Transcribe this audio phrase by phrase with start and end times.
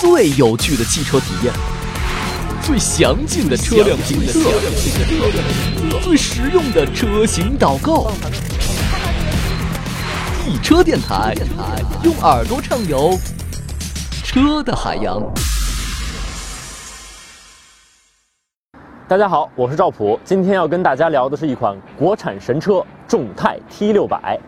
[0.00, 1.52] 最有趣的汽车体验，
[2.62, 4.50] 最详尽的车辆评测，
[6.00, 8.10] 最实用的车型导购。
[10.48, 11.34] 易车电台，
[12.02, 13.10] 用耳朵畅游
[14.24, 15.22] 车的海洋。
[19.06, 24.40] 大家好，我是赵普，今天要跟大家聊的是一款国产神车众泰 T 六百。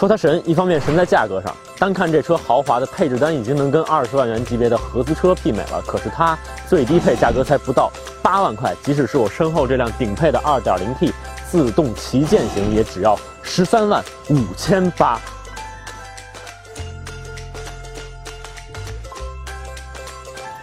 [0.00, 5.82] 说它神，一方面神在价格上，单看这车豪华的配置单，已经能跟二十万元级别的合资车媲美了。
[5.86, 7.92] 可是它最低配价格才不到
[8.22, 11.12] 八万块，即使是我身后这辆顶配的 2.0T
[11.50, 15.20] 自动旗舰型，也只要十三万五千八。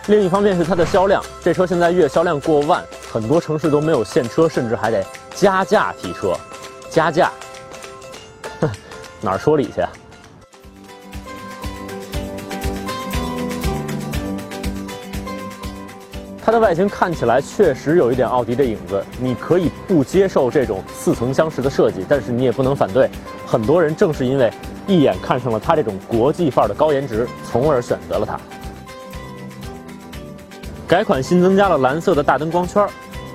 [0.08, 6.34] 另一方面是它的销量，这车现在月销量过万，很多城市都没有现车，甚至还得加价提车，
[6.90, 7.32] 加价。
[9.22, 9.84] 哪儿说理去？
[16.44, 19.04] 它的外形看起来确实有一点奥迪的影子。
[19.20, 23.10] 你可以不接受这种似曾相识的设计，但是你也不能反对。
[23.46, 24.50] 很多人正是因为
[24.88, 28.40] 一眼看上了它这种国际范儿的高颜值，从而选择了它。
[30.88, 32.88] 改款新增加了蓝色的大灯光圈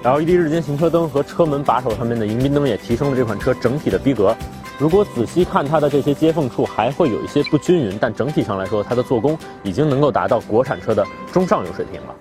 [0.03, 4.35] ，LED 日间行车灯和车门把手上面的迎宾灯也提升了这款车整体的逼格。
[4.83, 12.17] 如果仔细看它的这些接缝处，还会有一些不均匀，但整体上来说，它的做工已经能够达到国产车的中上游水平了。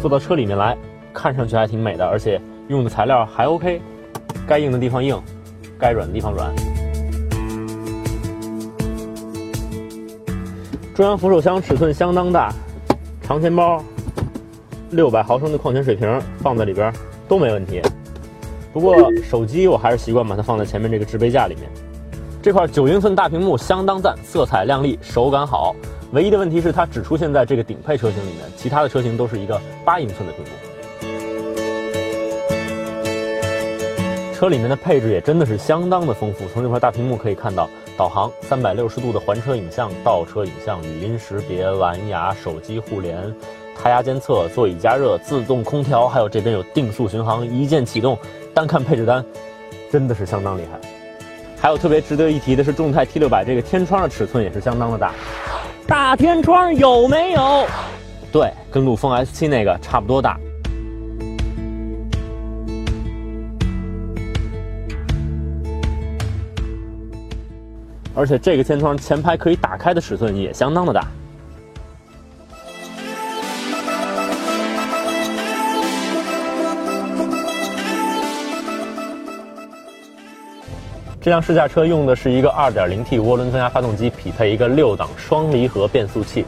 [0.00, 0.74] 坐到车里面来，
[1.12, 3.82] 看上去还挺美的，而且用的材料还 OK，
[4.46, 5.22] 该硬的地方硬，
[5.78, 6.50] 该软的地方软。
[10.94, 12.50] 中央扶手箱尺寸相当大，
[13.20, 13.84] 长钱包。
[14.90, 16.92] 六百毫升的矿泉水瓶放在里边
[17.28, 17.82] 都没问题。
[18.72, 21.64] 不过手机我还是习惯把它放在前面这个置杯架里面。
[22.40, 25.74] 这块九英寸大屏幕相当赞，色彩亮丽，手感好。
[26.12, 30.50] 唯一的问题是它只出现在这个顶配车型里面，其他的车型都是一个八英寸的屏幕。
[34.32, 36.46] 车里面的配置也真的是相当的丰富。
[36.54, 43.34] 从这块大屏幕可以看到导航、三百六十度的环车影像、倒车影像、语音识别、蓝牙、手机互联。
[43.80, 48.18] 胎压监测、座椅加热、自动空调，还有这边有定速巡航，一键启动。
[48.52, 49.24] 单看配置单，
[49.90, 50.80] 真的是相当厉害。
[51.60, 55.12] 还有特别值得一提的是，众泰 T 六百这个天窗的尺寸也是相当的大。
[55.86, 57.66] 大天窗有没有？
[58.32, 60.38] 对，跟陆风 S 七那个差不多大。
[68.14, 71.06] 而且这个天窗前排可以打开的尺寸也相当的大。
[81.28, 86.42] 这辆试驾车用的是一个 2.0T 涡轮增压发动机，匹配一个六档双离合变速器。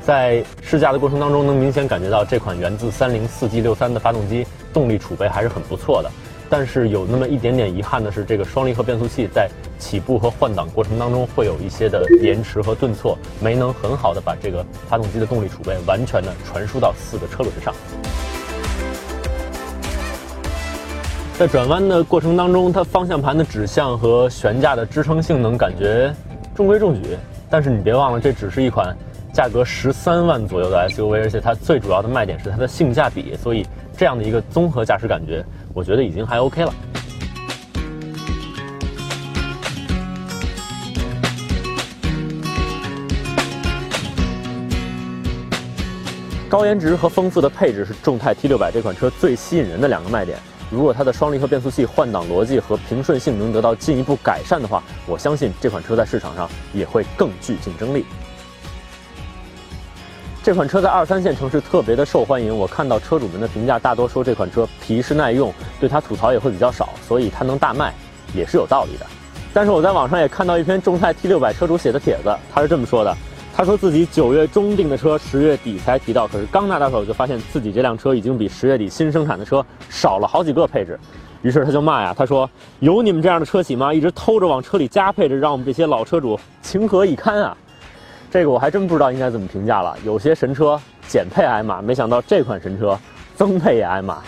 [0.00, 6.08] 在试驾的过程当中，能明显感觉到这款源自三菱 4G63 的发动机动力储备还是很不错的。
[6.48, 17.74] 但是有那么一点点遗憾的是，这个双离合变速器在起步和换挡过程当中会有一些的延迟和顿挫，没能很好的把这个发动机的动力储备完全的传输到四个车轮上。
[21.40, 26.14] 在转弯的过程当中，它方向盘的指向和悬架的支撑性能感觉
[26.54, 27.16] 中规中矩。
[27.48, 28.94] 但是你别忘了，这只是一款
[29.32, 33.34] 价格十三万左右的 SUV，而且它最主要的卖点是它的性价比。
[33.38, 35.42] 所以这样的一个综合驾驶感觉，
[35.72, 36.74] 我觉得已经还 OK 了。
[46.50, 50.38] 高颜值和丰富的配置是众泰 T 六百这款车最吸引人的两个卖点。
[50.70, 58.06] 如果它的双离合变速器换挡逻辑和平顺性能得到进一步改善的话，我相信这款车在市场上也会更具竞争力。
[60.42, 67.92] 这款车在二三线城市特别的受欢迎，我看到车主们的评价大多说这款车皮实耐用，对它吐槽也会比较少，所以它能大卖
[68.32, 69.04] 也是有道理的。
[69.52, 73.14] 但是我在网上也看到一篇众泰 T 六百车主写的帖子，他是这么说的。
[73.60, 80.98] 他说自己九月中订的车，十月底才提到，可是刚拿到手就发现自己这辆车已经比十月底新生产的车少了好几个配置，
[81.42, 82.48] 于是他就骂呀，他说
[82.78, 83.92] 有你们这样的车企吗？
[83.92, 87.54] 一直偷着往车里加配置，让我们这些老车主情何以堪啊！
[88.30, 89.94] 这个我还真不知道应该怎么评价了。
[90.06, 92.98] 有些神车减配挨骂，没想到这款神车
[93.36, 94.20] 增配也挨骂，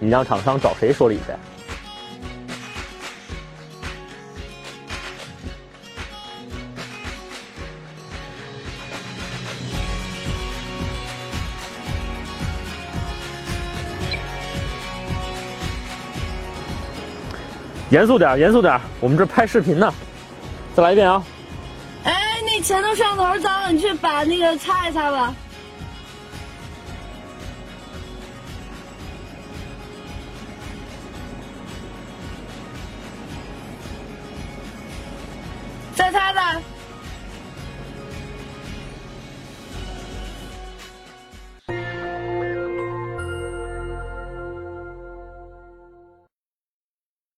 [0.00, 1.32] 你让厂商找谁说理去？
[17.90, 19.92] 严肃点，严肃点，我们这拍视频呢。
[20.76, 21.22] 再来一遍啊！
[22.04, 22.12] 哎，
[22.46, 25.34] 那前头摄像头脏了，你去把那个擦一擦吧。
[35.96, 36.60] 再擦擦。